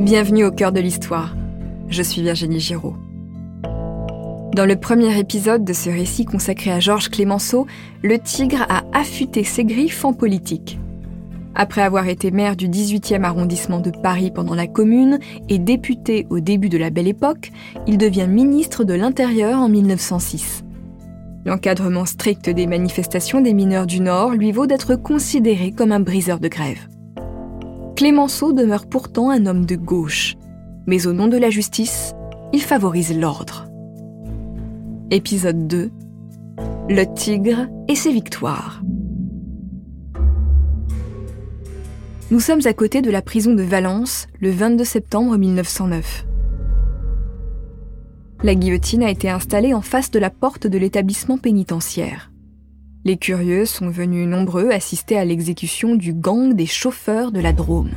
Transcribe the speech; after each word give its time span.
Bienvenue 0.00 0.44
au 0.44 0.50
cœur 0.50 0.72
de 0.72 0.80
l'histoire. 0.80 1.36
Je 1.88 2.02
suis 2.02 2.20
Virginie 2.20 2.58
Giraud. 2.58 2.96
Dans 4.54 4.66
le 4.66 4.74
premier 4.74 5.16
épisode 5.18 5.64
de 5.64 5.72
ce 5.72 5.88
récit 5.88 6.24
consacré 6.24 6.72
à 6.72 6.80
Georges 6.80 7.10
Clémenceau, 7.10 7.66
le 8.02 8.18
tigre 8.18 8.66
a 8.68 8.82
affûté 8.92 9.44
ses 9.44 9.64
griffes 9.64 10.04
en 10.04 10.12
politique. 10.12 10.78
Après 11.54 11.82
avoir 11.82 12.08
été 12.08 12.32
maire 12.32 12.56
du 12.56 12.68
18e 12.68 13.22
arrondissement 13.22 13.80
de 13.80 13.90
Paris 13.90 14.32
pendant 14.34 14.56
la 14.56 14.66
Commune 14.66 15.20
et 15.48 15.60
député 15.60 16.26
au 16.28 16.40
début 16.40 16.68
de 16.68 16.78
la 16.78 16.90
Belle 16.90 17.08
Époque, 17.08 17.52
il 17.86 17.96
devient 17.96 18.26
ministre 18.28 18.82
de 18.82 18.94
l'Intérieur 18.94 19.60
en 19.60 19.68
1906. 19.68 20.64
L'encadrement 21.46 22.04
strict 22.04 22.50
des 22.50 22.66
manifestations 22.66 23.40
des 23.40 23.54
mineurs 23.54 23.86
du 23.86 24.00
Nord 24.00 24.32
lui 24.32 24.50
vaut 24.50 24.66
d'être 24.66 24.96
considéré 24.96 25.70
comme 25.70 25.92
un 25.92 26.00
briseur 26.00 26.40
de 26.40 26.48
grève. 26.48 26.88
Clémenceau 27.96 28.52
demeure 28.52 28.86
pourtant 28.86 29.30
un 29.30 29.46
homme 29.46 29.66
de 29.66 29.76
gauche, 29.76 30.34
mais 30.86 31.06
au 31.06 31.12
nom 31.12 31.28
de 31.28 31.36
la 31.36 31.48
justice, 31.48 32.12
il 32.52 32.60
favorise 32.60 33.16
l'ordre. 33.16 33.68
Épisode 35.12 35.68
2 35.68 35.92
Le 36.88 37.14
tigre 37.14 37.68
et 37.86 37.94
ses 37.94 38.12
victoires. 38.12 38.82
Nous 42.32 42.40
sommes 42.40 42.66
à 42.66 42.72
côté 42.72 43.00
de 43.00 43.12
la 43.12 43.22
prison 43.22 43.54
de 43.54 43.62
Valence 43.62 44.26
le 44.40 44.50
22 44.50 44.82
septembre 44.82 45.36
1909. 45.36 46.26
La 48.42 48.56
guillotine 48.56 49.04
a 49.04 49.10
été 49.10 49.30
installée 49.30 49.72
en 49.72 49.82
face 49.82 50.10
de 50.10 50.18
la 50.18 50.30
porte 50.30 50.66
de 50.66 50.78
l'établissement 50.78 51.38
pénitentiaire. 51.38 52.32
Les 53.06 53.18
curieux 53.18 53.66
sont 53.66 53.90
venus 53.90 54.26
nombreux 54.26 54.70
assister 54.70 55.18
à 55.18 55.26
l'exécution 55.26 55.94
du 55.94 56.14
gang 56.14 56.54
des 56.54 56.64
chauffeurs 56.64 57.32
de 57.32 57.40
la 57.40 57.52
Drôme. 57.52 57.90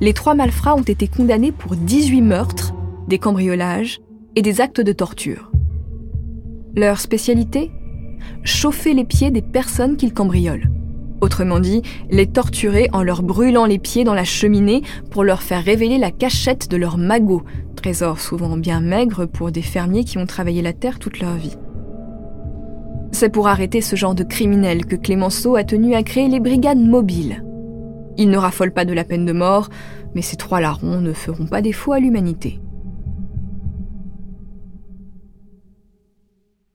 Les 0.00 0.14
trois 0.14 0.34
malfrats 0.34 0.74
ont 0.74 0.82
été 0.82 1.06
condamnés 1.06 1.52
pour 1.52 1.76
18 1.76 2.22
meurtres, 2.22 2.72
des 3.08 3.18
cambriolages 3.18 4.00
et 4.36 4.42
des 4.42 4.62
actes 4.62 4.80
de 4.80 4.92
torture. 4.92 5.52
Leur 6.74 6.98
spécialité? 6.98 7.70
Chauffer 8.42 8.94
les 8.94 9.04
pieds 9.04 9.30
des 9.30 9.42
personnes 9.42 9.98
qu'ils 9.98 10.14
cambriolent. 10.14 10.70
Autrement 11.20 11.60
dit, 11.60 11.82
les 12.10 12.26
torturer 12.26 12.88
en 12.94 13.02
leur 13.02 13.22
brûlant 13.22 13.66
les 13.66 13.78
pieds 13.78 14.04
dans 14.04 14.14
la 14.14 14.24
cheminée 14.24 14.80
pour 15.10 15.24
leur 15.24 15.42
faire 15.42 15.62
révéler 15.62 15.98
la 15.98 16.10
cachette 16.10 16.70
de 16.70 16.78
leur 16.78 16.96
magot, 16.96 17.42
trésor 17.76 18.18
souvent 18.18 18.56
bien 18.56 18.80
maigre 18.80 19.26
pour 19.26 19.52
des 19.52 19.62
fermiers 19.62 20.04
qui 20.04 20.16
ont 20.16 20.26
travaillé 20.26 20.62
la 20.62 20.72
terre 20.72 20.98
toute 20.98 21.20
leur 21.20 21.34
vie. 21.34 21.56
C'est 23.14 23.28
pour 23.28 23.46
arrêter 23.46 23.80
ce 23.80 23.94
genre 23.94 24.16
de 24.16 24.24
criminels 24.24 24.86
que 24.86 24.96
Clémenceau 24.96 25.54
a 25.54 25.62
tenu 25.62 25.94
à 25.94 26.02
créer 26.02 26.26
les 26.26 26.40
brigades 26.40 26.80
mobiles. 26.80 27.44
Il 28.16 28.28
ne 28.28 28.36
raffole 28.36 28.72
pas 28.72 28.84
de 28.84 28.92
la 28.92 29.04
peine 29.04 29.24
de 29.24 29.32
mort, 29.32 29.68
mais 30.16 30.20
ces 30.20 30.34
trois 30.34 30.60
larrons 30.60 31.00
ne 31.00 31.12
feront 31.12 31.46
pas 31.46 31.62
défaut 31.62 31.92
à 31.92 32.00
l'humanité. 32.00 32.58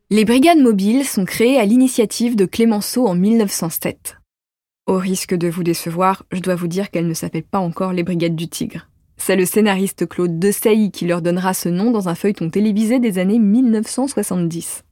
Les 0.10 0.24
brigades 0.24 0.60
mobiles 0.60 1.04
sont 1.04 1.26
créées 1.26 1.60
à 1.60 1.66
l'initiative 1.66 2.38
de 2.38 2.46
Clémenceau 2.46 3.06
en 3.06 3.16
1907. 3.16 4.16
Au 4.88 4.96
risque 4.96 5.36
de 5.36 5.50
vous 5.50 5.64
décevoir, 5.64 6.24
je 6.32 6.40
dois 6.40 6.56
vous 6.56 6.70
dire 6.70 6.90
qu'elles 6.90 7.08
ne 7.08 7.14
s'appellent 7.14 7.44
pas 7.44 7.60
encore 7.60 7.92
les 7.92 8.04
Brigades 8.04 8.38
du 8.38 8.48
Tigre. 8.48 8.88
C'est 9.18 9.36
le 9.36 9.46
scénariste 9.46 10.08
Claude 10.08 10.40
Desailly 10.40 10.92
qui 10.92 11.06
leur 11.06 11.22
donnera 11.22 11.54
ce 11.54 11.68
nom 11.68 11.92
dans 11.92 12.08
un 12.08 12.16
feuilleton 12.16 12.50
télévisé 12.50 13.02
des 13.02 13.20
années 13.20 13.40
1970. 13.40 14.86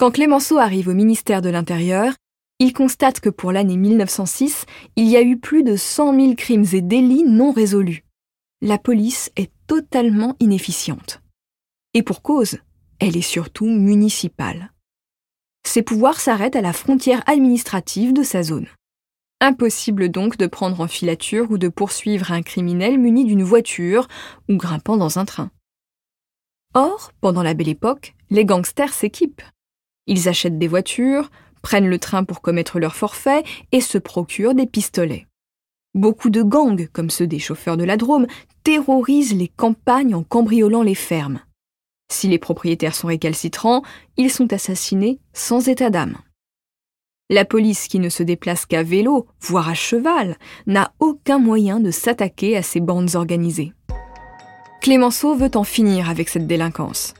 Quand 0.00 0.12
Clémenceau 0.12 0.56
arrive 0.56 0.88
au 0.88 0.94
ministère 0.94 1.42
de 1.42 1.50
l'Intérieur, 1.50 2.14
il 2.58 2.72
constate 2.72 3.20
que 3.20 3.28
pour 3.28 3.52
l'année 3.52 3.76
1906, 3.76 4.64
il 4.96 5.06
y 5.06 5.18
a 5.18 5.20
eu 5.20 5.38
plus 5.38 5.62
de 5.62 5.76
100 5.76 6.18
000 6.18 6.34
crimes 6.36 6.64
et 6.72 6.80
délits 6.80 7.24
non 7.24 7.52
résolus. 7.52 8.06
La 8.62 8.78
police 8.78 9.30
est 9.36 9.52
totalement 9.66 10.36
inefficiente. 10.40 11.20
Et 11.92 12.02
pour 12.02 12.22
cause, 12.22 12.60
elle 12.98 13.14
est 13.14 13.20
surtout 13.20 13.66
municipale. 13.66 14.72
Ses 15.66 15.82
pouvoirs 15.82 16.18
s'arrêtent 16.18 16.56
à 16.56 16.62
la 16.62 16.72
frontière 16.72 17.22
administrative 17.26 18.14
de 18.14 18.22
sa 18.22 18.42
zone. 18.42 18.68
Impossible 19.42 20.08
donc 20.08 20.38
de 20.38 20.46
prendre 20.46 20.80
en 20.80 20.88
filature 20.88 21.50
ou 21.50 21.58
de 21.58 21.68
poursuivre 21.68 22.32
un 22.32 22.40
criminel 22.40 22.98
muni 22.98 23.26
d'une 23.26 23.44
voiture 23.44 24.08
ou 24.48 24.56
grimpant 24.56 24.96
dans 24.96 25.18
un 25.18 25.26
train. 25.26 25.50
Or, 26.72 27.12
pendant 27.20 27.42
la 27.42 27.52
belle 27.52 27.68
époque, 27.68 28.14
les 28.30 28.46
gangsters 28.46 28.94
s'équipent. 28.94 29.42
Ils 30.10 30.28
achètent 30.28 30.58
des 30.58 30.68
voitures, 30.68 31.30
prennent 31.62 31.88
le 31.88 32.00
train 32.00 32.24
pour 32.24 32.42
commettre 32.42 32.80
leur 32.80 32.96
forfait 32.96 33.44
et 33.70 33.80
se 33.80 33.96
procurent 33.96 34.54
des 34.54 34.66
pistolets. 34.66 35.28
Beaucoup 35.94 36.30
de 36.30 36.42
gangs, 36.42 36.88
comme 36.92 37.10
ceux 37.10 37.28
des 37.28 37.38
chauffeurs 37.38 37.76
de 37.76 37.84
la 37.84 37.96
Drôme, 37.96 38.26
terrorisent 38.64 39.34
les 39.34 39.48
campagnes 39.48 40.16
en 40.16 40.24
cambriolant 40.24 40.82
les 40.82 40.96
fermes. 40.96 41.40
Si 42.10 42.26
les 42.26 42.38
propriétaires 42.38 42.96
sont 42.96 43.06
récalcitrants, 43.06 43.82
ils 44.16 44.32
sont 44.32 44.52
assassinés 44.52 45.20
sans 45.32 45.68
état 45.68 45.90
d'âme. 45.90 46.18
La 47.28 47.44
police 47.44 47.86
qui 47.86 48.00
ne 48.00 48.08
se 48.08 48.24
déplace 48.24 48.66
qu'à 48.66 48.82
vélo, 48.82 49.28
voire 49.40 49.68
à 49.68 49.74
cheval, 49.74 50.36
n'a 50.66 50.92
aucun 50.98 51.38
moyen 51.38 51.78
de 51.78 51.92
s'attaquer 51.92 52.56
à 52.56 52.62
ces 52.62 52.80
bandes 52.80 53.14
organisées. 53.14 53.72
Clémenceau 54.80 55.36
veut 55.36 55.52
en 55.54 55.62
finir 55.62 56.10
avec 56.10 56.28
cette 56.28 56.48
délinquance. 56.48 57.14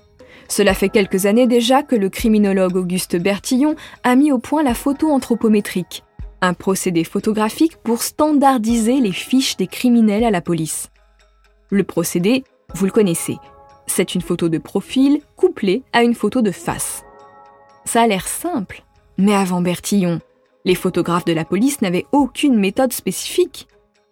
Cela 0.51 0.75
fait 0.75 0.89
quelques 0.89 1.27
années 1.27 1.47
déjà 1.47 1.85
que 1.85 1.95
le 1.95 2.09
criminologue 2.09 2.75
Auguste 2.75 3.15
Bertillon 3.17 3.77
a 4.03 4.17
mis 4.17 4.33
au 4.33 4.39
point 4.39 4.65
la 4.65 4.75
photo 4.75 5.09
anthropométrique, 5.09 6.03
un 6.41 6.55
procédé 6.55 7.05
photographique 7.05 7.77
pour 7.77 8.03
standardiser 8.03 8.99
les 9.01 9.13
fiches 9.13 9.57
des 9.57 9.69
criminels 9.69 10.25
à 10.25 10.33
la 10.33 10.41
police. 10.41 10.91
Le 11.71 11.85
procédé, 11.85 12.43
vous 12.75 12.85
le 12.85 12.91
connaissez, 12.91 13.37
c'est 13.87 14.17
une 14.17 14.23
photo 14.23 14.49
de 14.49 14.59
profil 14.59 15.21
couplée 15.37 15.85
à 15.93 16.03
une 16.03 16.15
photo 16.15 16.43
de 16.43 16.51
face. 16.51 17.05
Ça 17.85 18.03
a 18.03 18.07
l'air 18.09 18.27
simple, 18.27 18.83
mais 19.19 19.35
avant 19.35 19.61
Bertillon, 19.61 20.21
les 20.65 20.75
photographes 20.75 21.25
de 21.25 21.33
la 21.33 21.45
police 21.45 21.81
n'avaient 21.81 22.07
aucune 22.11 22.59
méthode 22.59 22.93
spécifique. 22.93 23.69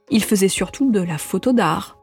Ils 0.09 0.23
faisaient 0.23 0.47
surtout 0.47 0.93
de 0.93 1.01
la 1.01 1.19
photo 1.19 1.53
d'art. 1.53 1.98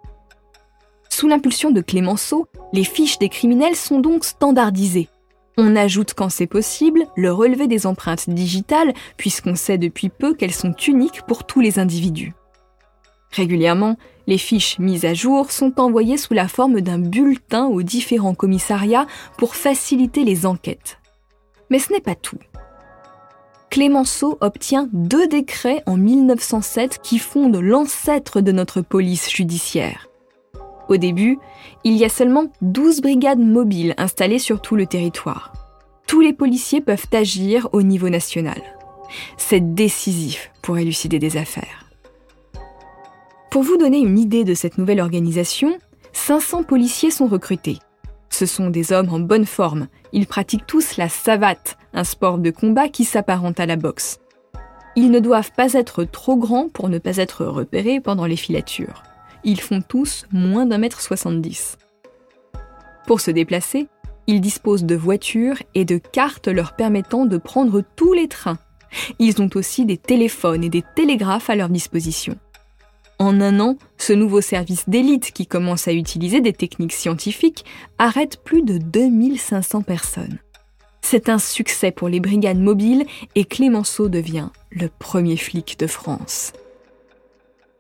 Sous 1.18 1.30
l'impulsion 1.30 1.72
de 1.72 1.80
Clémenceau, 1.80 2.46
les 2.74 2.84
fiches 2.84 3.20
des 3.20 3.30
criminels 3.30 3.78
sont 3.78 4.02
donc 4.02 4.26
standardisées. 4.26 5.08
On 5.58 5.78
ajoute 5.78 6.14
quand 6.14 6.28
c'est 6.28 6.46
possible 6.46 7.06
le 7.16 7.32
relevé 7.32 7.68
des 7.68 7.88
empreintes 7.88 8.30
digitales, 8.30 8.94
puisqu'on 9.16 9.56
sait 9.56 9.78
depuis 9.78 10.10
peu 10.10 10.34
qu'elles 10.34 10.52
sont 10.52 10.74
uniques 10.74 11.22
pour 11.26 11.46
tous 11.46 11.62
les 11.62 11.80
individus. 11.80 12.34
Régulièrement, 13.32 13.96
les 14.28 14.38
fiches 14.38 14.78
mises 14.78 15.06
à 15.06 15.14
jour 15.14 15.54
sont 15.54 15.80
envoyées 15.80 16.18
sous 16.18 16.34
la 16.34 16.50
forme 16.50 16.82
d'un 16.82 17.00
bulletin 17.00 17.68
aux 17.68 17.82
différents 17.82 18.36
commissariats 18.36 19.08
pour 19.38 19.56
faciliter 19.56 20.26
les 20.26 20.46
enquêtes. 20.46 20.98
Mais 21.70 21.80
ce 21.80 21.94
n'est 21.94 22.02
pas 22.02 22.16
tout. 22.16 22.40
Clémenceau 23.70 24.38
obtient 24.42 24.90
deux 24.92 25.30
décrets 25.30 25.82
en 25.86 25.96
1907 25.96 27.00
qui 27.02 27.20
fondent 27.20 27.56
l'ancêtre 27.56 28.42
de 28.42 28.52
notre 28.52 28.82
police 28.82 29.30
judiciaire. 29.32 30.10
Au 30.88 30.98
début, 30.98 31.40
il 31.84 31.94
y 31.94 32.06
a 32.06 32.10
seulement 32.10 32.46
12 32.62 33.02
brigades 33.02 33.40
mobiles 33.40 33.96
installées 33.98 34.40
sur 34.40 34.62
tout 34.62 34.76
le 34.76 34.86
territoire. 34.86 35.54
Tous 36.08 36.22
les 36.22 36.34
policiers 36.34 36.82
peuvent 36.82 37.08
agir 37.12 37.68
au 37.72 37.82
niveau 37.82 38.10
national. 38.10 38.62
C'est 39.38 39.74
décisif 39.74 40.52
pour 40.62 40.78
élucider 40.78 41.20
des 41.20 41.38
affaires. 41.38 41.86
Pour 43.50 43.64
vous 43.64 43.78
donner 43.78 44.00
une 44.00 44.20
idée 44.20 44.44
de 44.44 44.54
cette 44.54 44.78
nouvelle 44.78 45.00
organisation, 45.00 45.78
500 46.14 46.64
policiers 46.64 47.12
sont 47.12 47.28
recrutés. 47.28 47.80
Ce 48.30 48.46
sont 48.46 48.70
des 48.70 48.92
hommes 48.92 49.14
en 49.14 49.20
bonne 49.20 49.46
forme. 49.46 49.88
Ils 50.12 50.28
pratiquent 50.28 50.68
tous 50.68 50.98
la 50.98 51.10
savate, 51.10 51.78
un 51.94 52.04
sport 52.04 52.38
de 52.38 52.52
combat 52.52 52.90
qui 52.90 53.06
s'apparente 53.06 53.60
à 53.60 53.66
la 53.66 53.78
boxe. 53.78 54.20
Ils 54.96 55.10
ne 55.10 55.20
doivent 55.20 55.52
pas 55.52 55.74
être 55.74 56.04
trop 56.04 56.36
grands 56.36 56.70
pour 56.70 56.90
ne 56.90 57.00
pas 57.00 57.18
être 57.18 57.46
repérés 57.46 58.00
pendant 58.00 58.26
les 58.26 58.36
filatures 58.36 59.04
ils 59.46 59.62
font 59.62 59.82
tous 59.82 60.26
moins 60.32 60.66
d'un 60.66 60.80
mètre 60.80 61.00
soixante-dix. 61.00 61.78
Pour 63.08 63.22
se 63.22 63.32
déplacer, 63.32 63.88
ils 64.28 64.42
disposent 64.42 64.84
de 64.84 64.96
voitures 64.96 65.62
et 65.76 65.86
de 65.86 65.98
cartes 65.98 66.48
leur 66.48 66.76
permettant 66.76 67.26
de 67.26 67.38
prendre 67.38 67.84
tous 67.96 68.14
les 68.14 68.28
trains. 68.28 68.58
Ils 69.20 69.42
ont 69.42 69.50
aussi 69.56 69.86
des 69.86 69.98
téléphones 69.98 70.64
et 70.64 70.70
des 70.70 70.84
télégraphes 70.96 71.50
à 71.50 71.56
leur 71.56 71.70
disposition. 71.70 72.36
En 73.18 73.40
un 73.40 73.60
an, 73.60 73.78
ce 73.98 74.14
nouveau 74.14 74.42
service 74.42 74.90
d'élite 74.90 75.32
qui 75.32 75.48
commence 75.48 75.88
à 75.88 75.94
utiliser 75.94 76.42
des 76.42 76.52
techniques 76.52 76.94
scientifiques 76.94 77.64
arrête 77.98 78.44
plus 78.44 78.62
de 78.62 78.78
2500 78.78 79.84
personnes. 79.84 80.40
C'est 81.02 81.30
un 81.30 81.40
succès 81.40 81.92
pour 81.92 82.10
les 82.10 82.20
brigades 82.20 82.60
mobiles 82.60 83.06
et 83.36 83.46
Clémenceau 83.46 84.10
devient 84.10 84.50
le 84.72 84.90
premier 84.90 85.38
flic 85.38 85.78
de 85.80 85.88
France. 85.88 86.52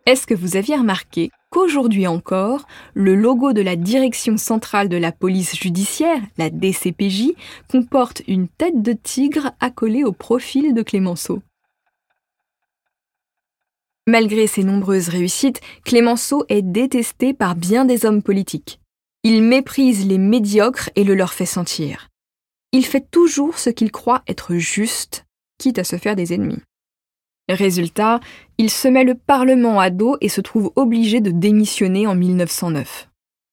Est-ce 0.06 0.27
que 0.27 0.35
vous 0.35 0.56
aviez 0.56 0.75
remarqué 0.75 1.31
qu'aujourd'hui 1.55 2.05
encore, 2.05 2.67
le 2.95 3.15
logo 3.15 3.53
de 3.53 3.61
la 3.61 3.77
Direction 3.77 4.35
centrale 4.35 4.89
de 4.89 4.97
la 4.97 5.13
police 5.13 5.55
judiciaire, 5.55 6.19
la 6.37 6.49
DCPJ, 6.49 7.31
comporte 7.69 8.23
une 8.27 8.49
tête 8.49 8.81
de 8.81 8.91
tigre 8.91 9.53
accolée 9.61 10.03
au 10.03 10.11
profil 10.11 10.73
de 10.73 10.81
Clémenceau 10.81 11.41
Malgré 14.05 14.47
ses 14.47 14.65
nombreuses 14.65 15.07
réussites, 15.07 15.61
Clémenceau 15.85 16.43
est 16.49 16.61
détesté 16.61 17.33
par 17.33 17.55
bien 17.55 17.85
des 17.85 18.05
hommes 18.05 18.21
politiques. 18.21 18.81
Il 19.23 19.41
méprise 19.41 20.05
les 20.05 20.17
médiocres 20.17 20.89
et 20.97 21.05
le 21.05 21.15
leur 21.15 21.33
fait 21.33 21.45
sentir. 21.45 22.09
Il 22.73 22.85
fait 22.85 23.09
toujours 23.09 23.59
ce 23.59 23.69
qu'il 23.69 23.93
croit 23.93 24.23
être 24.27 24.55
juste, 24.55 25.25
quitte 25.57 25.79
à 25.79 25.85
se 25.85 25.95
faire 25.95 26.17
des 26.17 26.33
ennemis. 26.33 26.61
Résultat, 27.50 28.19
il 28.57 28.69
se 28.69 28.88
met 28.88 29.03
le 29.03 29.13
Parlement 29.13 29.80
à 29.80 29.89
dos 29.89 30.18
et 30.21 30.30
se 30.30 30.42
trouve 30.42 30.71
obligé 30.75 31.21
de 31.21 31.31
démissionner 31.31 32.07
en 32.07 32.15
1909. 32.15 33.09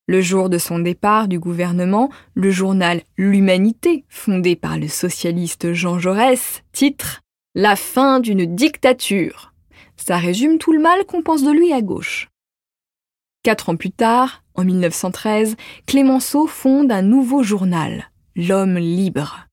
Le 0.09 0.21
jour 0.21 0.49
de 0.49 0.59
son 0.59 0.79
départ 0.79 1.29
du 1.29 1.39
gouvernement, 1.39 2.11
le 2.35 2.51
journal 2.51 3.03
L'Humanité, 3.17 4.05
fondé 4.09 4.57
par 4.57 4.79
le 4.79 4.89
socialiste 4.89 5.75
Jean 5.75 5.99
Jaurès, 5.99 6.63
titre 6.73 7.21
La 7.55 7.77
fin 7.77 8.19
d'une 8.19 8.47
dictature. 8.47 9.53
Ça 9.97 10.17
résume 10.17 10.59
tout 10.59 10.73
le 10.73 10.81
mal 10.81 11.05
qu'on 11.05 11.23
pense 11.23 11.45
de 11.45 11.53
lui 11.53 11.73
à 11.73 11.83
gauche. 11.83 12.29
Quatre 13.43 13.69
ans 13.69 13.77
plus 13.77 13.91
tard, 13.91 14.43
en 14.55 14.65
1913, 14.65 15.57
Clémenceau 15.87 16.47
fonde 16.47 16.91
un 16.91 17.03
nouveau 17.03 17.43
journal, 17.43 18.11
L'Homme 18.35 18.79
libre. 18.79 19.47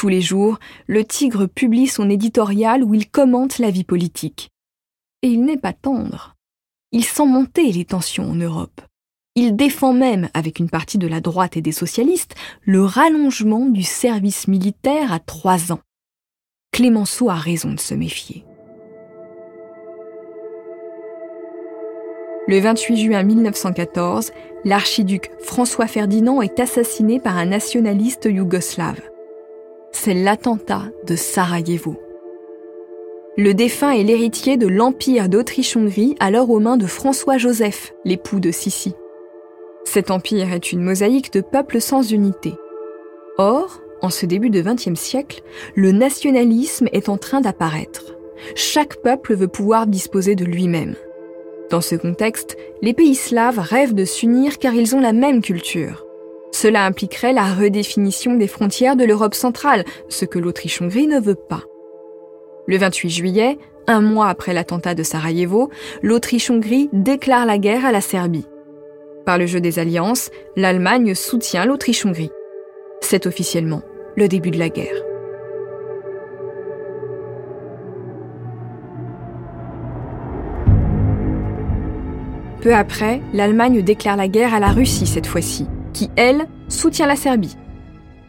Tous 0.00 0.08
les 0.08 0.22
jours, 0.22 0.58
le 0.86 1.04
Tigre 1.04 1.44
publie 1.44 1.86
son 1.86 2.08
éditorial 2.08 2.82
où 2.82 2.94
il 2.94 3.10
commente 3.10 3.58
la 3.58 3.68
vie 3.68 3.84
politique. 3.84 4.48
Et 5.20 5.28
il 5.28 5.44
n'est 5.44 5.58
pas 5.58 5.74
tendre. 5.74 6.36
Il 6.90 7.04
sent 7.04 7.26
monter 7.26 7.70
les 7.70 7.84
tensions 7.84 8.30
en 8.30 8.34
Europe. 8.34 8.80
Il 9.34 9.56
défend 9.56 9.92
même, 9.92 10.30
avec 10.32 10.58
une 10.58 10.70
partie 10.70 10.96
de 10.96 11.06
la 11.06 11.20
droite 11.20 11.58
et 11.58 11.60
des 11.60 11.70
socialistes, 11.70 12.34
le 12.62 12.82
rallongement 12.82 13.66
du 13.66 13.82
service 13.82 14.48
militaire 14.48 15.12
à 15.12 15.18
trois 15.18 15.70
ans. 15.70 15.80
Clémenceau 16.72 17.28
a 17.28 17.34
raison 17.34 17.74
de 17.74 17.80
se 17.80 17.92
méfier. 17.92 18.46
Le 22.48 22.58
28 22.58 23.04
juin 23.04 23.22
1914, 23.22 24.32
l'archiduc 24.64 25.30
François 25.42 25.88
Ferdinand 25.88 26.40
est 26.40 26.58
assassiné 26.58 27.20
par 27.20 27.36
un 27.36 27.44
nationaliste 27.44 28.24
yougoslave. 28.24 29.02
C'est 29.92 30.14
l'attentat 30.14 30.84
de 31.06 31.16
Sarajevo. 31.16 31.96
Le 33.36 33.54
défunt 33.54 33.90
est 33.90 34.02
l'héritier 34.02 34.56
de 34.56 34.66
l'Empire 34.66 35.28
d'Autriche-Hongrie 35.28 36.16
alors 36.20 36.50
aux 36.50 36.60
mains 36.60 36.76
de 36.76 36.86
François-Joseph, 36.86 37.92
l'époux 38.04 38.40
de 38.40 38.50
Sissi. 38.50 38.94
Cet 39.84 40.10
empire 40.10 40.52
est 40.52 40.72
une 40.72 40.82
mosaïque 40.82 41.32
de 41.32 41.40
peuples 41.40 41.80
sans 41.80 42.12
unité. 42.12 42.54
Or, 43.38 43.80
en 44.02 44.10
ce 44.10 44.26
début 44.26 44.50
de 44.50 44.62
XXe 44.62 44.98
siècle, 44.98 45.42
le 45.74 45.92
nationalisme 45.92 46.88
est 46.92 47.08
en 47.08 47.18
train 47.18 47.40
d'apparaître. 47.40 48.16
Chaque 48.54 48.96
peuple 49.02 49.34
veut 49.34 49.48
pouvoir 49.48 49.86
disposer 49.86 50.34
de 50.34 50.44
lui-même. 50.44 50.94
Dans 51.70 51.80
ce 51.80 51.94
contexte, 51.94 52.56
les 52.82 52.94
pays 52.94 53.14
slaves 53.14 53.58
rêvent 53.58 53.94
de 53.94 54.04
s'unir 54.04 54.58
car 54.58 54.74
ils 54.74 54.96
ont 54.96 55.00
la 55.00 55.12
même 55.12 55.42
culture. 55.42 56.06
Cela 56.52 56.84
impliquerait 56.84 57.32
la 57.32 57.54
redéfinition 57.54 58.34
des 58.34 58.48
frontières 58.48 58.96
de 58.96 59.04
l'Europe 59.04 59.34
centrale, 59.34 59.84
ce 60.08 60.24
que 60.24 60.38
l'Autriche-Hongrie 60.38 61.06
ne 61.06 61.20
veut 61.20 61.36
pas. 61.36 61.62
Le 62.66 62.76
28 62.76 63.10
juillet, 63.10 63.58
un 63.86 64.00
mois 64.00 64.28
après 64.28 64.52
l'attentat 64.52 64.94
de 64.94 65.02
Sarajevo, 65.02 65.70
l'Autriche-Hongrie 66.02 66.88
déclare 66.92 67.46
la 67.46 67.58
guerre 67.58 67.84
à 67.84 67.92
la 67.92 68.00
Serbie. 68.00 68.46
Par 69.24 69.38
le 69.38 69.46
jeu 69.46 69.60
des 69.60 69.78
alliances, 69.78 70.30
l'Allemagne 70.56 71.14
soutient 71.14 71.64
l'Autriche-Hongrie. 71.64 72.30
C'est 73.00 73.26
officiellement 73.26 73.82
le 74.16 74.28
début 74.28 74.50
de 74.50 74.58
la 74.58 74.68
guerre. 74.68 74.94
Peu 82.60 82.74
après, 82.74 83.22
l'Allemagne 83.32 83.82
déclare 83.82 84.16
la 84.16 84.28
guerre 84.28 84.52
à 84.52 84.60
la 84.60 84.68
Russie 84.68 85.06
cette 85.06 85.26
fois-ci, 85.26 85.66
qui, 85.92 86.10
elle, 86.16 86.46
soutient 86.68 87.06
la 87.06 87.16
Serbie. 87.16 87.56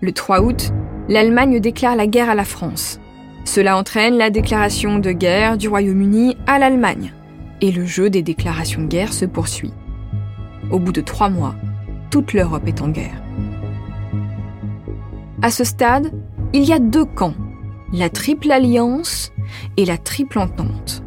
Le 0.02 0.12
3 0.12 0.42
août, 0.42 0.72
l'Allemagne 1.10 1.60
déclare 1.60 1.96
la 1.96 2.08
guerre 2.08 2.30
à 2.30 2.36
la 2.36 2.44
France. 2.44 3.00
Cela 3.44 3.78
entraîne 3.78 4.18
la 4.18 4.30
déclaration 4.30 5.00
de 5.00 5.12
guerre 5.12 5.58
du 5.58 5.68
Royaume-Uni 5.68 6.38
à 6.48 6.60
l'Allemagne. 6.60 7.14
Et 7.62 7.72
le 7.72 7.86
jeu 7.86 8.10
des 8.10 8.22
déclarations 8.22 8.82
de 8.82 8.88
guerre 8.88 9.14
se 9.14 9.26
poursuit. 9.26 9.74
Au 10.72 10.80
bout 10.80 10.92
de 10.92 11.02
trois 11.02 11.30
mois, 11.30 11.56
toute 12.10 12.34
l'Europe 12.34 12.68
est 12.68 12.82
en 12.82 12.90
guerre. 12.90 13.22
À 15.42 15.52
ce 15.52 15.64
stade, 15.64 16.12
il 16.54 16.64
y 16.64 16.74
a 16.74 16.80
deux 16.80 17.06
camps, 17.06 17.34
la 17.94 18.10
Triple 18.10 18.52
Alliance 18.52 19.32
et 19.78 19.86
la 19.86 19.98
Triple 19.98 20.40
Entente. 20.40 21.04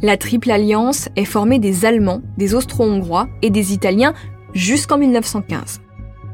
La 0.00 0.16
Triple 0.16 0.50
Alliance 0.50 1.08
est 1.14 1.24
formée 1.24 1.58
des 1.58 1.84
Allemands, 1.84 2.22
des 2.36 2.54
Austro-Hongrois 2.54 3.28
et 3.40 3.50
des 3.50 3.72
Italiens 3.72 4.14
jusqu'en 4.54 4.98
1915. 4.98 5.80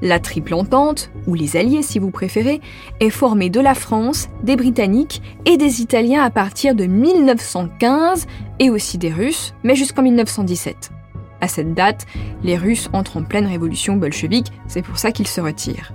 La 0.00 0.20
Triple 0.20 0.54
Entente, 0.54 1.10
ou 1.26 1.34
les 1.34 1.56
Alliés 1.56 1.82
si 1.82 1.98
vous 1.98 2.10
préférez, 2.10 2.60
est 3.00 3.10
formée 3.10 3.50
de 3.50 3.60
la 3.60 3.74
France, 3.74 4.28
des 4.44 4.54
Britanniques 4.54 5.22
et 5.44 5.56
des 5.56 5.80
Italiens 5.80 6.22
à 6.22 6.30
partir 6.30 6.74
de 6.74 6.84
1915 6.84 8.26
et 8.60 8.70
aussi 8.70 8.98
des 8.98 9.10
Russes, 9.10 9.54
mais 9.64 9.74
jusqu'en 9.74 10.02
1917. 10.02 10.90
À 11.40 11.48
cette 11.48 11.74
date, 11.74 12.06
les 12.42 12.56
Russes 12.56 12.88
entrent 12.92 13.16
en 13.16 13.24
pleine 13.24 13.46
révolution 13.46 13.96
bolchevique, 13.96 14.52
c'est 14.66 14.82
pour 14.82 14.98
ça 14.98 15.12
qu'ils 15.12 15.28
se 15.28 15.40
retirent. 15.40 15.92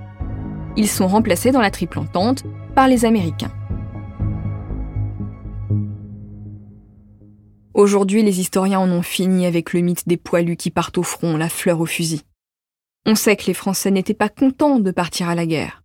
Ils 0.75 0.87
sont 0.87 1.07
remplacés 1.07 1.51
dans 1.51 1.61
la 1.61 1.71
Triple 1.71 1.99
Entente 1.99 2.43
par 2.75 2.87
les 2.87 3.05
Américains. 3.05 3.51
Aujourd'hui, 7.73 8.21
les 8.21 8.39
historiens 8.39 8.79
en 8.79 8.89
ont 8.91 9.01
fini 9.01 9.47
avec 9.47 9.73
le 9.73 9.81
mythe 9.81 10.07
des 10.07 10.17
poilus 10.17 10.57
qui 10.57 10.69
partent 10.69 10.99
au 10.99 11.03
front, 11.03 11.37
la 11.37 11.49
fleur 11.49 11.79
au 11.79 11.87
fusil. 11.87 12.21
On 13.05 13.15
sait 13.15 13.35
que 13.35 13.47
les 13.47 13.55
Français 13.55 13.89
n'étaient 13.89 14.13
pas 14.13 14.29
contents 14.29 14.79
de 14.79 14.91
partir 14.91 15.27
à 15.27 15.35
la 15.35 15.47
guerre. 15.47 15.83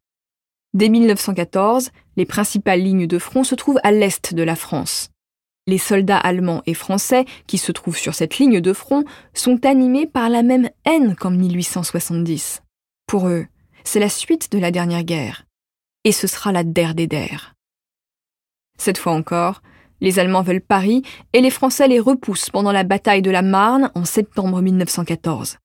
Dès 0.75 0.91
1914, 0.91 1.91
les 2.17 2.27
principales 2.27 2.83
lignes 2.83 3.07
de 3.07 3.19
front 3.19 3.43
se 3.43 3.55
trouvent 3.55 3.81
à 3.83 3.91
l'est 3.91 4.35
de 4.35 4.43
la 4.43 4.55
France. 4.55 5.09
Les 5.67 5.79
soldats 5.79 6.19
allemands 6.19 6.63
et 6.67 6.75
français 6.75 7.25
qui 7.47 7.59
se 7.59 7.73
trouvent 7.73 7.97
sur 7.97 8.15
cette 8.15 8.39
ligne 8.39 8.61
de 8.61 8.73
front 8.73 9.05
sont 9.35 9.65
animés 9.65 10.07
par 10.07 10.29
la 10.29 10.43
même 10.43 10.69
haine 10.85 11.17
qu'en 11.17 11.31
1870. 11.31 12.63
Pour 13.07 13.29
eux, 13.29 13.47
c'est 13.85 14.01
la 14.01 14.09
suite 14.11 14.53
de 14.53 14.59
la 14.59 14.71
dernière 14.71 15.05
guerre. 15.05 15.45
Et 16.05 16.13
ce 16.13 16.27
sera 16.27 16.53
la 16.53 16.65
der 16.65 16.95
des 16.95 17.07
der. 17.07 17.55
Cette 18.79 18.99
fois 18.99 19.13
encore, 19.13 19.63
les 20.01 20.19
Allemands 20.19 20.43
veulent 20.43 20.61
Paris 20.61 21.03
et 21.33 21.41
les 21.41 21.51
Français 21.51 21.89
les 21.89 22.01
repoussent 22.01 22.51
pendant 22.51 22.73
la 22.73 22.85
bataille 22.85 23.23
de 23.23 23.31
la 23.31 23.43
Marne 23.43 23.91
en 23.95 24.05
septembre 24.05 24.61
1914. 24.63 25.59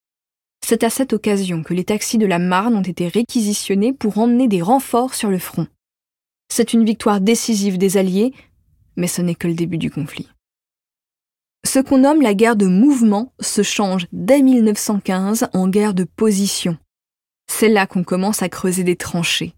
C'est 0.66 0.84
à 0.84 0.90
cette 0.90 1.14
occasion 1.14 1.62
que 1.62 1.74
les 1.74 1.84
taxis 1.84 2.18
de 2.18 2.26
la 2.26 2.40
Marne 2.40 2.76
ont 2.76 2.82
été 2.82 3.08
réquisitionnés 3.08 3.94
pour 3.94 4.18
emmener 4.18 4.48
des 4.48 4.62
renforts 4.62 5.14
sur 5.14 5.30
le 5.30 5.40
front. 5.40 5.68
C'est 6.50 6.74
une 6.74 6.86
victoire 6.86 7.20
décisive 7.20 7.78
des 7.78 7.98
Alliés, 7.98 8.34
mais 8.96 9.08
ce 9.08 9.22
n'est 9.22 9.36
que 9.36 9.48
le 9.48 9.56
début 9.56 9.78
du 9.78 9.92
conflit. 9.92 10.30
Ce 11.66 11.80
qu'on 11.80 12.00
nomme 12.00 12.22
la 12.22 12.34
guerre 12.34 12.56
de 12.56 12.68
mouvement 12.68 13.34
se 13.40 13.62
change 13.62 14.08
dès 14.12 14.42
1915 14.42 15.48
en 15.54 15.68
guerre 15.68 15.94
de 15.94 16.04
position. 16.04 16.78
C'est 17.48 17.70
là 17.70 17.88
qu'on 17.88 18.04
commence 18.04 18.42
à 18.42 18.50
creuser 18.50 18.84
des 18.84 18.96
tranchées. 18.96 19.56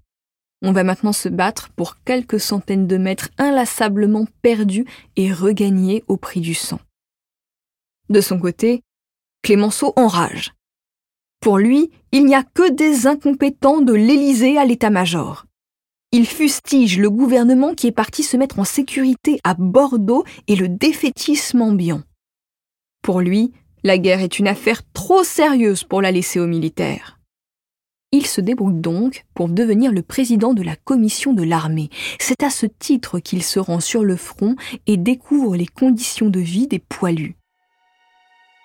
On 0.62 0.72
va 0.72 0.84
maintenant 0.84 1.14
se 1.14 1.30
battre 1.30 1.70
pour 1.76 2.02
quelques 2.04 2.40
centaines 2.40 2.88
de 2.88 2.98
mètres 2.98 3.30
inlassablement 3.38 4.26
perdus 4.42 4.86
et 5.16 5.32
regagnés 5.32 6.04
au 6.08 6.18
prix 6.18 6.42
du 6.42 6.54
sang. 6.54 6.80
De 8.10 8.22
son 8.22 8.40
côté, 8.40 8.82
Clémenceau 9.42 9.94
enrage. 9.96 10.54
Pour 11.40 11.58
lui, 11.58 11.92
il 12.12 12.26
n'y 12.26 12.36
a 12.36 12.44
que 12.44 12.72
des 12.72 13.06
incompétents 13.06 13.82
de 13.82 13.94
l'Élysée 13.94 14.58
à 14.58 14.66
l'état-major. 14.66 15.46
Il 16.12 16.26
fustige 16.26 16.98
le 16.98 17.10
gouvernement 17.10 17.76
qui 17.76 17.88
est 17.88 17.92
parti 17.92 18.24
se 18.24 18.38
mettre 18.38 18.58
en 18.58 18.64
sécurité 18.64 19.40
à 19.44 19.54
Bordeaux 19.54 20.24
et 20.48 20.56
le 20.56 20.70
défaitisme 20.70 21.62
ambiant. 21.62 22.02
Pour 23.02 23.20
lui, 23.20 23.52
la 23.84 23.98
guerre 23.98 24.22
est 24.22 24.40
une 24.40 24.48
affaire 24.48 24.82
trop 24.94 25.24
sérieuse 25.24 25.84
pour 25.84 26.02
la 26.02 26.12
laisser 26.12 26.40
aux 26.40 26.48
militaires. 26.48 27.14
Il 28.17 28.25
se 28.25 28.39
débrouille 28.39 28.79
donc 28.79 29.25
pour 29.34 29.50
devenir 29.50 29.91
le 29.91 30.01
président 30.01 30.53
de 30.53 30.63
la 30.63 30.77
commission 30.77 31.34
de 31.34 31.43
l'armée. 31.43 31.89
C'est 32.17 32.43
à 32.43 32.50
ce 32.50 32.65
titre 32.65 33.19
qu'il 33.19 33.43
se 33.43 33.60
rend 33.60 33.81
sur 33.81 34.05
le 34.05 34.15
front 34.15 34.55
et 34.88 34.95
découvre 34.95 35.57
les 35.57 35.67
conditions 35.67 36.29
de 36.29 36.39
vie 36.39 36.65
des 36.65 36.79
poilus. 36.79 37.36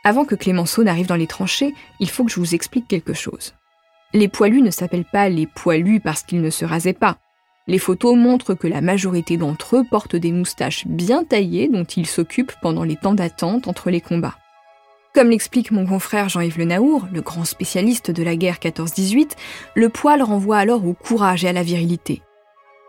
Avant 0.04 0.24
que 0.24 0.36
Clémenceau 0.36 0.84
n'arrive 0.84 1.08
dans 1.08 1.16
les 1.16 1.26
tranchées, 1.26 1.74
il 1.98 2.08
faut 2.08 2.22
que 2.22 2.30
je 2.30 2.38
vous 2.38 2.54
explique 2.54 2.86
quelque 2.86 3.12
chose. 3.12 3.54
Les 4.12 4.28
poilus 4.28 4.62
ne 4.62 4.70
s'appellent 4.70 5.04
pas 5.04 5.28
les 5.28 5.48
poilus 5.48 5.98
parce 5.98 6.22
qu'ils 6.22 6.42
ne 6.42 6.50
se 6.50 6.64
rasaient 6.64 6.92
pas. 6.92 7.18
Les 7.66 7.78
photos 7.80 8.16
montrent 8.16 8.54
que 8.54 8.68
la 8.68 8.80
majorité 8.80 9.36
d'entre 9.36 9.78
eux 9.78 9.84
portent 9.90 10.14
des 10.14 10.30
moustaches 10.30 10.86
bien 10.86 11.24
taillées 11.24 11.66
dont 11.66 11.82
ils 11.82 12.06
s'occupent 12.06 12.54
pendant 12.62 12.84
les 12.84 12.94
temps 12.94 13.14
d'attente 13.14 13.66
entre 13.66 13.90
les 13.90 14.00
combats. 14.00 14.36
Comme 15.12 15.30
l'explique 15.30 15.72
mon 15.72 15.86
confrère 15.86 16.28
Jean-Yves 16.28 16.58
Le 16.58 16.66
Naour, 16.66 17.08
le 17.12 17.20
grand 17.20 17.44
spécialiste 17.44 18.12
de 18.12 18.22
la 18.22 18.36
guerre 18.36 18.58
14-18, 18.58 19.32
le 19.74 19.88
poil 19.88 20.22
renvoie 20.22 20.58
alors 20.58 20.86
au 20.86 20.94
courage 20.94 21.44
et 21.44 21.48
à 21.48 21.52
la 21.52 21.64
virilité. 21.64 22.22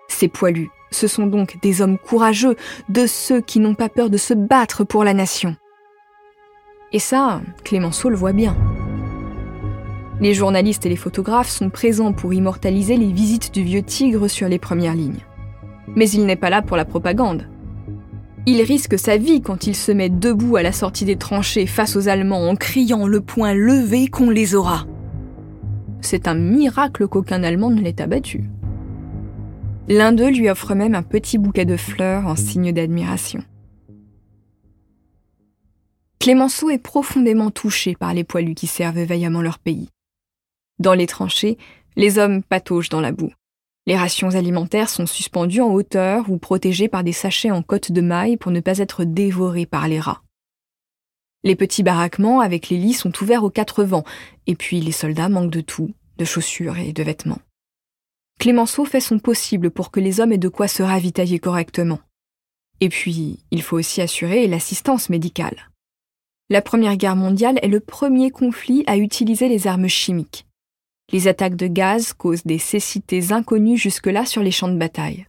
Ces 0.07 0.27
poilus 0.27 0.69
Ce 0.91 1.07
sont 1.07 1.25
donc 1.25 1.59
des 1.63 1.81
hommes 1.81 1.97
courageux, 1.97 2.55
de 2.89 3.07
ceux 3.07 3.41
qui 3.41 3.59
n'ont 3.59 3.73
pas 3.73 3.89
peur 3.89 4.11
de 4.11 4.17
se 4.17 4.35
battre 4.35 4.83
pour 4.83 5.03
la 5.03 5.15
nation. 5.15 5.55
Et 6.91 6.99
ça, 6.99 7.41
Clémenceau 7.63 8.09
le 8.09 8.17
voit 8.17 8.33
bien. 8.33 8.55
Les 10.19 10.35
journalistes 10.35 10.85
et 10.85 10.89
les 10.89 10.95
photographes 10.95 11.49
sont 11.49 11.71
présents 11.71 12.13
pour 12.13 12.35
immortaliser 12.35 12.97
les 12.97 13.11
visites 13.11 13.51
du 13.51 13.63
vieux 13.63 13.81
tigre 13.81 14.27
sur 14.27 14.47
les 14.47 14.59
premières 14.59 14.93
lignes. 14.93 15.25
Mais 15.95 16.07
il 16.07 16.27
n'est 16.27 16.35
pas 16.35 16.51
là 16.51 16.61
pour 16.61 16.77
la 16.77 16.85
propagande. 16.85 17.47
Il 18.47 18.61
risque 18.63 18.97
sa 18.97 19.17
vie 19.17 19.41
quand 19.41 19.67
il 19.67 19.75
se 19.75 19.91
met 19.91 20.09
debout 20.09 20.55
à 20.55 20.63
la 20.63 20.71
sortie 20.71 21.05
des 21.05 21.15
tranchées 21.15 21.67
face 21.67 21.95
aux 21.95 22.07
Allemands 22.07 22.49
en 22.49 22.55
criant 22.55 23.05
le 23.05 23.21
poing 23.21 23.53
levé 23.53 24.07
qu'on 24.07 24.31
les 24.31 24.55
aura. 24.55 24.87
C'est 26.01 26.27
un 26.27 26.33
miracle 26.33 27.07
qu'aucun 27.07 27.43
Allemand 27.43 27.69
ne 27.69 27.81
l'ait 27.81 28.01
abattu. 28.01 28.49
L'un 29.87 30.11
d'eux 30.11 30.31
lui 30.31 30.49
offre 30.49 30.73
même 30.73 30.95
un 30.95 31.03
petit 31.03 31.37
bouquet 31.37 31.65
de 31.65 31.77
fleurs 31.77 32.25
en 32.25 32.35
signe 32.35 32.71
d'admiration. 32.71 33.43
Clémenceau 36.19 36.69
est 36.69 36.77
profondément 36.77 37.51
touché 37.51 37.95
par 37.95 38.13
les 38.13 38.23
poilus 38.23 38.55
qui 38.55 38.67
servent 38.67 39.03
vaillamment 39.03 39.41
leur 39.41 39.59
pays. 39.59 39.89
Dans 40.79 40.93
les 40.93 41.07
tranchées, 41.07 41.57
les 41.95 42.17
hommes 42.17 42.41
pataugent 42.41 42.89
dans 42.89 43.01
la 43.01 43.11
boue. 43.11 43.33
Les 43.87 43.97
rations 43.97 44.35
alimentaires 44.35 44.89
sont 44.89 45.07
suspendues 45.07 45.61
en 45.61 45.73
hauteur 45.73 46.29
ou 46.29 46.37
protégées 46.37 46.87
par 46.87 47.03
des 47.03 47.13
sachets 47.13 47.51
en 47.51 47.63
cotte 47.63 47.91
de 47.91 48.01
maille 48.01 48.37
pour 48.37 48.51
ne 48.51 48.59
pas 48.59 48.77
être 48.77 49.03
dévorés 49.03 49.65
par 49.65 49.87
les 49.87 49.99
rats. 49.99 50.21
Les 51.43 51.55
petits 51.55 51.81
baraquements 51.81 52.39
avec 52.39 52.69
les 52.69 52.77
lits 52.77 52.93
sont 52.93 53.11
ouverts 53.23 53.43
aux 53.43 53.49
quatre 53.49 53.83
vents, 53.83 54.03
et 54.45 54.55
puis 54.55 54.79
les 54.79 54.91
soldats 54.91 55.29
manquent 55.29 55.51
de 55.51 55.61
tout, 55.61 55.91
de 56.17 56.25
chaussures 56.25 56.77
et 56.77 56.93
de 56.93 57.01
vêtements. 57.01 57.41
Clémenceau 58.39 58.85
fait 58.85 58.99
son 58.99 59.17
possible 59.17 59.71
pour 59.71 59.89
que 59.89 59.99
les 59.99 60.19
hommes 60.19 60.31
aient 60.31 60.37
de 60.37 60.49
quoi 60.49 60.67
se 60.67 60.83
ravitailler 60.83 61.39
correctement. 61.39 61.99
Et 62.79 62.89
puis, 62.89 63.39
il 63.49 63.63
faut 63.63 63.77
aussi 63.77 64.01
assurer 64.01 64.47
l'assistance 64.47 65.09
médicale. 65.09 65.69
La 66.49 66.61
Première 66.61 66.97
Guerre 66.97 67.15
mondiale 67.15 67.59
est 67.61 67.67
le 67.67 67.79
premier 67.79 68.29
conflit 68.29 68.83
à 68.85 68.97
utiliser 68.97 69.47
les 69.47 69.67
armes 69.67 69.87
chimiques. 69.87 70.45
Les 71.11 71.27
attaques 71.27 71.55
de 71.55 71.67
gaz 71.67 72.13
causent 72.13 72.45
des 72.45 72.57
cécités 72.57 73.31
inconnues 73.31 73.77
jusque-là 73.77 74.25
sur 74.25 74.41
les 74.41 74.51
champs 74.51 74.69
de 74.69 74.77
bataille. 74.77 75.27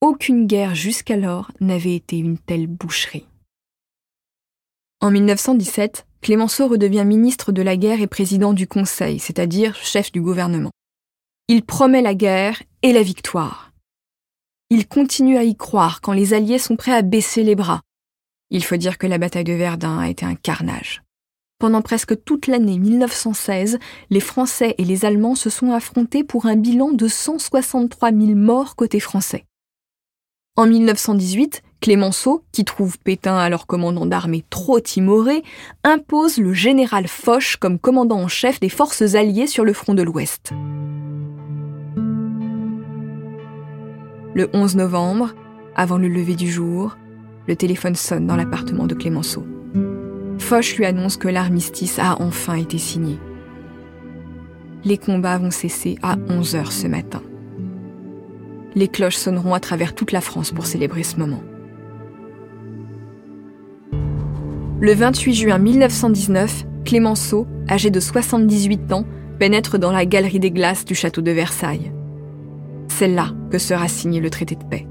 Aucune 0.00 0.46
guerre 0.46 0.74
jusqu'alors 0.74 1.50
n'avait 1.60 1.94
été 1.94 2.18
une 2.18 2.38
telle 2.38 2.66
boucherie. 2.66 3.26
En 5.00 5.10
1917, 5.10 6.06
Clémenceau 6.20 6.68
redevient 6.68 7.04
ministre 7.04 7.52
de 7.52 7.62
la 7.62 7.76
guerre 7.76 8.00
et 8.00 8.06
président 8.06 8.52
du 8.52 8.66
Conseil, 8.66 9.18
c'est-à-dire 9.18 9.76
chef 9.76 10.12
du 10.12 10.20
gouvernement. 10.20 10.72
Il 11.48 11.64
promet 11.64 12.02
la 12.02 12.14
guerre 12.14 12.62
et 12.82 12.92
la 12.92 13.02
victoire. 13.02 13.72
Il 14.70 14.88
continue 14.88 15.36
à 15.36 15.44
y 15.44 15.56
croire 15.56 16.00
quand 16.00 16.12
les 16.12 16.34
Alliés 16.34 16.58
sont 16.58 16.76
prêts 16.76 16.92
à 16.92 17.02
baisser 17.02 17.42
les 17.44 17.54
bras, 17.54 17.82
il 18.50 18.62
faut 18.64 18.76
dire 18.76 18.98
que 18.98 19.06
la 19.06 19.18
bataille 19.18 19.44
de 19.44 19.52
Verdun 19.52 19.98
a 19.98 20.08
été 20.08 20.24
un 20.24 20.36
carnage. 20.36 21.02
Pendant 21.58 21.80
presque 21.80 22.22
toute 22.24 22.48
l'année 22.48 22.78
1916, 22.78 23.78
les 24.10 24.20
Français 24.20 24.74
et 24.76 24.84
les 24.84 25.06
Allemands 25.06 25.34
se 25.34 25.48
sont 25.48 25.72
affrontés 25.72 26.22
pour 26.22 26.44
un 26.44 26.54
bilan 26.54 26.92
de 26.92 27.08
163 27.08 28.10
000 28.10 28.34
morts 28.34 28.76
côté 28.76 29.00
français. 29.00 29.46
En 30.56 30.66
1918, 30.66 31.62
Clémenceau, 31.80 32.44
qui 32.52 32.66
trouve 32.66 32.98
Pétain 32.98 33.38
alors 33.38 33.66
commandant 33.66 34.04
d'armée 34.04 34.44
trop 34.50 34.80
timoré, 34.80 35.42
impose 35.82 36.36
le 36.36 36.52
général 36.52 37.08
Foch 37.08 37.56
comme 37.56 37.78
commandant 37.78 38.20
en 38.20 38.28
chef 38.28 38.60
des 38.60 38.68
forces 38.68 39.14
alliées 39.14 39.46
sur 39.46 39.64
le 39.64 39.72
front 39.72 39.94
de 39.94 40.02
l'Ouest. 40.02 40.52
Le 44.34 44.50
11 44.52 44.76
novembre, 44.76 45.34
avant 45.74 45.96
le 45.96 46.08
lever 46.08 46.34
du 46.34 46.50
jour, 46.50 46.98
le 47.46 47.56
téléphone 47.56 47.94
sonne 47.94 48.26
dans 48.26 48.36
l'appartement 48.36 48.86
de 48.86 48.94
Clémenceau. 48.94 49.46
Foch 50.46 50.76
lui 50.76 50.84
annonce 50.84 51.16
que 51.16 51.26
l'armistice 51.26 51.98
a 51.98 52.22
enfin 52.22 52.54
été 52.54 52.78
signé. 52.78 53.18
Les 54.84 54.96
combats 54.96 55.38
vont 55.38 55.50
cesser 55.50 55.98
à 56.02 56.14
11h 56.14 56.70
ce 56.70 56.86
matin. 56.86 57.20
Les 58.76 58.86
cloches 58.86 59.16
sonneront 59.16 59.54
à 59.54 59.58
travers 59.58 59.92
toute 59.92 60.12
la 60.12 60.20
France 60.20 60.52
pour 60.52 60.66
célébrer 60.66 61.02
ce 61.02 61.16
moment. 61.16 61.42
Le 64.78 64.94
28 64.94 65.34
juin 65.34 65.58
1919, 65.58 66.64
Clémenceau, 66.84 67.48
âgé 67.68 67.90
de 67.90 67.98
78 67.98 68.92
ans, 68.92 69.04
pénètre 69.40 69.80
dans 69.80 69.90
la 69.90 70.06
galerie 70.06 70.38
des 70.38 70.52
glaces 70.52 70.84
du 70.84 70.94
château 70.94 71.22
de 71.22 71.32
Versailles. 71.32 71.90
C'est 72.86 73.08
là 73.08 73.32
que 73.50 73.58
sera 73.58 73.88
signé 73.88 74.20
le 74.20 74.30
traité 74.30 74.54
de 74.54 74.62
paix. 74.62 74.86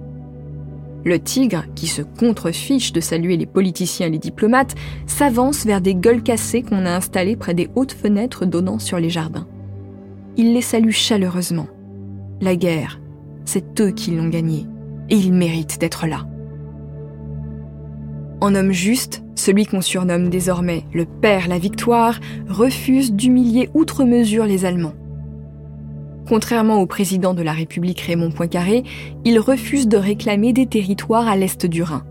Le 1.05 1.19
tigre, 1.19 1.65
qui 1.75 1.85
se 1.85 2.01
contrefiche 2.01 2.91
de 2.91 2.99
saluer 2.99 3.37
les 3.37 3.45
politiciens 3.45 4.07
et 4.07 4.09
les 4.09 4.17
diplomates, 4.17 4.73
s'avance 5.05 5.63
vers 5.63 5.79
des 5.79 5.93
gueules 5.93 6.23
cassées 6.23 6.63
qu'on 6.63 6.83
a 6.83 6.95
installées 6.95 7.35
près 7.35 7.53
des 7.53 7.69
hautes 7.75 7.93
fenêtres 7.93 8.47
donnant 8.47 8.79
sur 8.79 8.97
les 8.97 9.11
jardins. 9.11 9.47
Il 10.35 10.53
les 10.53 10.61
salue 10.61 10.89
chaleureusement. 10.89 11.67
La 12.41 12.55
guerre, 12.55 12.99
c'est 13.45 13.79
eux 13.79 13.91
qui 13.91 14.11
l'ont 14.11 14.29
gagnée, 14.29 14.65
et 15.11 15.15
ils 15.15 15.31
méritent 15.31 15.79
d'être 15.79 16.07
là. 16.07 16.25
En 18.41 18.55
homme 18.55 18.71
juste, 18.71 19.23
celui 19.35 19.67
qu'on 19.67 19.81
surnomme 19.81 20.29
désormais 20.29 20.85
le 20.91 21.05
Père 21.05 21.47
la 21.47 21.59
Victoire 21.59 22.19
refuse 22.49 23.13
d'humilier 23.13 23.69
outre 23.75 24.05
mesure 24.05 24.45
les 24.45 24.65
Allemands. 24.65 24.95
Contrairement 26.27 26.81
au 26.81 26.87
président 26.87 27.35
de 27.35 27.43
la 27.43 27.53
République 27.53 28.01
Raymond 28.01 28.31
Poincaré, 28.31 28.83
il 29.25 29.39
refuse 29.39 29.87
de 29.87 29.97
réclamer 29.97 30.53
des 30.53 30.65
territoires 30.65 31.27
à 31.27 31.35
l'est 31.35 31.65
du 31.65 31.83
Rhin. 31.83 32.03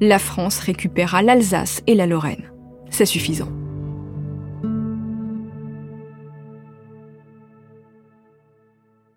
La 0.00 0.20
France 0.20 0.60
récupéra 0.60 1.22
l'Alsace 1.22 1.82
et 1.88 1.94
la 1.94 2.06
Lorraine. 2.06 2.52
C'est 2.88 3.04
suffisant. 3.04 3.50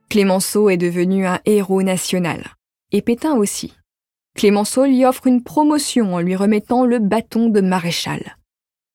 Clémenceau 0.09 0.69
est 0.69 0.77
devenu 0.77 1.25
un 1.27 1.39
héros 1.45 1.83
national. 1.83 2.43
Et 2.91 3.01
Pétain 3.01 3.35
aussi. 3.35 3.75
Clémenceau 4.35 4.85
lui 4.85 5.05
offre 5.05 5.27
une 5.27 5.43
promotion 5.43 6.15
en 6.15 6.19
lui 6.19 6.35
remettant 6.35 6.85
le 6.85 6.99
bâton 6.99 7.47
de 7.47 7.61
maréchal. 7.61 8.37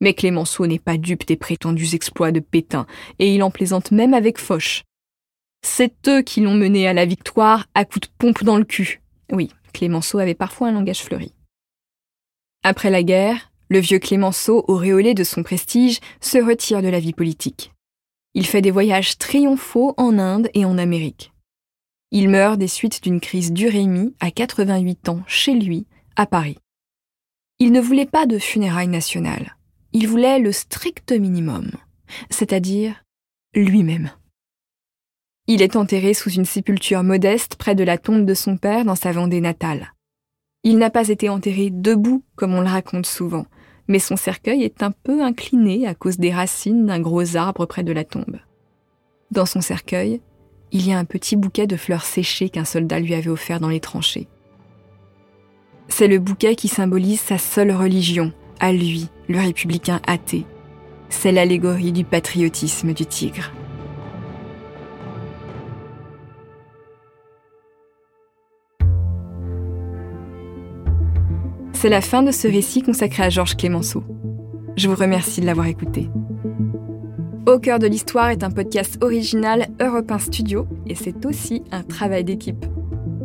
Mais 0.00 0.12
Clémenceau 0.12 0.66
n'est 0.66 0.78
pas 0.78 0.98
dupe 0.98 1.26
des 1.26 1.36
prétendus 1.36 1.94
exploits 1.94 2.32
de 2.32 2.40
Pétain, 2.40 2.86
et 3.18 3.34
il 3.34 3.42
en 3.42 3.50
plaisante 3.50 3.92
même 3.92 4.12
avec 4.12 4.38
Foch, 4.38 4.82
c'est 5.66 6.08
eux 6.08 6.22
qui 6.22 6.40
l'ont 6.40 6.54
mené 6.54 6.86
à 6.88 6.94
la 6.94 7.04
victoire 7.04 7.66
à 7.74 7.84
coups 7.84 8.08
de 8.08 8.14
pompe 8.16 8.44
dans 8.44 8.56
le 8.56 8.64
cul. 8.64 9.02
Oui, 9.32 9.50
Clémenceau 9.72 10.18
avait 10.18 10.34
parfois 10.34 10.68
un 10.68 10.72
langage 10.72 11.02
fleuri. 11.02 11.34
Après 12.62 12.90
la 12.90 13.02
guerre, 13.02 13.52
le 13.68 13.80
vieux 13.80 13.98
Clémenceau, 13.98 14.64
auréolé 14.68 15.12
de 15.12 15.24
son 15.24 15.42
prestige, 15.42 16.00
se 16.20 16.38
retire 16.38 16.82
de 16.82 16.88
la 16.88 17.00
vie 17.00 17.12
politique. 17.12 17.72
Il 18.34 18.46
fait 18.46 18.62
des 18.62 18.70
voyages 18.70 19.18
triomphaux 19.18 19.94
en 19.96 20.18
Inde 20.18 20.48
et 20.54 20.64
en 20.64 20.78
Amérique. 20.78 21.32
Il 22.12 22.28
meurt 22.28 22.58
des 22.58 22.68
suites 22.68 23.02
d'une 23.02 23.20
crise 23.20 23.52
d'urémie 23.52 24.14
à 24.20 24.30
88 24.30 25.08
ans 25.08 25.22
chez 25.26 25.54
lui, 25.54 25.86
à 26.14 26.26
Paris. 26.26 26.58
Il 27.58 27.72
ne 27.72 27.80
voulait 27.80 28.06
pas 28.06 28.26
de 28.26 28.38
funérailles 28.38 28.88
nationales. 28.88 29.56
Il 29.92 30.06
voulait 30.06 30.38
le 30.38 30.52
strict 30.52 31.12
minimum, 31.12 31.72
c'est-à-dire 32.30 33.02
lui-même. 33.54 34.10
Il 35.48 35.62
est 35.62 35.76
enterré 35.76 36.12
sous 36.12 36.30
une 36.30 36.44
sépulture 36.44 37.04
modeste 37.04 37.54
près 37.54 37.76
de 37.76 37.84
la 37.84 37.98
tombe 37.98 38.24
de 38.24 38.34
son 38.34 38.56
père 38.56 38.84
dans 38.84 38.96
sa 38.96 39.12
Vendée 39.12 39.40
natale. 39.40 39.92
Il 40.64 40.78
n'a 40.78 40.90
pas 40.90 41.08
été 41.08 41.28
enterré 41.28 41.70
debout, 41.70 42.24
comme 42.34 42.54
on 42.54 42.60
le 42.60 42.66
raconte 42.66 43.06
souvent, 43.06 43.46
mais 43.86 44.00
son 44.00 44.16
cercueil 44.16 44.64
est 44.64 44.82
un 44.82 44.90
peu 44.90 45.22
incliné 45.22 45.86
à 45.86 45.94
cause 45.94 46.18
des 46.18 46.32
racines 46.32 46.86
d'un 46.86 46.98
gros 46.98 47.36
arbre 47.36 47.64
près 47.66 47.84
de 47.84 47.92
la 47.92 48.02
tombe. 48.02 48.38
Dans 49.30 49.46
son 49.46 49.60
cercueil, 49.60 50.20
il 50.72 50.88
y 50.88 50.92
a 50.92 50.98
un 50.98 51.04
petit 51.04 51.36
bouquet 51.36 51.68
de 51.68 51.76
fleurs 51.76 52.04
séchées 52.04 52.48
qu'un 52.48 52.64
soldat 52.64 52.98
lui 52.98 53.14
avait 53.14 53.30
offert 53.30 53.60
dans 53.60 53.68
les 53.68 53.78
tranchées. 53.78 54.26
C'est 55.86 56.08
le 56.08 56.18
bouquet 56.18 56.56
qui 56.56 56.66
symbolise 56.66 57.20
sa 57.20 57.38
seule 57.38 57.70
religion, 57.70 58.32
à 58.58 58.72
lui, 58.72 59.08
le 59.28 59.38
républicain 59.38 60.00
athée. 60.08 60.44
C'est 61.08 61.30
l'allégorie 61.30 61.92
du 61.92 62.02
patriotisme 62.02 62.92
du 62.92 63.06
tigre. 63.06 63.52
C'est 71.78 71.90
la 71.90 72.00
fin 72.00 72.22
de 72.22 72.30
ce 72.30 72.48
récit 72.48 72.80
consacré 72.80 73.22
à 73.22 73.28
Georges 73.28 73.54
Clémenceau. 73.54 74.02
Je 74.76 74.88
vous 74.88 74.94
remercie 74.94 75.42
de 75.42 75.46
l'avoir 75.46 75.66
écouté. 75.66 76.08
Au 77.46 77.58
cœur 77.58 77.78
de 77.78 77.86
l'histoire 77.86 78.30
est 78.30 78.42
un 78.42 78.50
podcast 78.50 78.96
original 79.02 79.68
Europe 79.78 80.10
Studio 80.18 80.66
et 80.86 80.94
c'est 80.94 81.26
aussi 81.26 81.64
un 81.72 81.82
travail 81.82 82.24
d'équipe. 82.24 82.64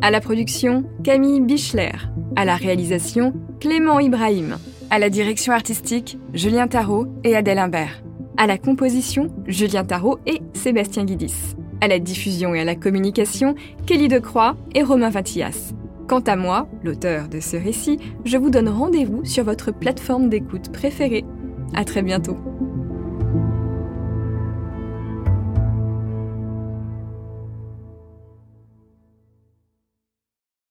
À 0.01 0.11
la 0.11 0.19
production, 0.19 0.83
Camille 1.01 1.39
Bichler. 1.39 1.93
À 2.35 2.43
la 2.43 2.57
réalisation, 2.57 3.33
Clément 3.61 4.01
Ibrahim. 4.01 4.57
À 4.89 4.99
la 4.99 5.09
direction 5.09 5.53
artistique, 5.53 6.17
Julien 6.33 6.67
Tarot 6.67 7.07
et 7.23 7.37
Adèle 7.37 7.57
Imbert. 7.57 8.03
À 8.35 8.47
la 8.47 8.57
composition, 8.57 9.29
Julien 9.47 9.85
Tarot 9.85 10.19
et 10.25 10.41
Sébastien 10.53 11.05
Guidis. 11.05 11.55
À 11.79 11.87
la 11.87 11.99
diffusion 11.99 12.53
et 12.53 12.59
à 12.59 12.65
la 12.65 12.75
communication, 12.75 13.55
Kelly 13.85 14.09
Decroix 14.09 14.57
et 14.75 14.83
Romain 14.83 15.09
Vatillas. 15.09 15.73
Quant 16.11 16.19
à 16.27 16.35
moi, 16.35 16.67
l'auteur 16.83 17.29
de 17.29 17.39
ce 17.39 17.55
récit, 17.55 17.97
je 18.25 18.35
vous 18.35 18.49
donne 18.49 18.67
rendez-vous 18.67 19.23
sur 19.23 19.45
votre 19.45 19.71
plateforme 19.71 20.27
d'écoute 20.27 20.69
préférée. 20.69 21.23
À 21.73 21.85
très 21.85 22.01
bientôt. 22.01 22.35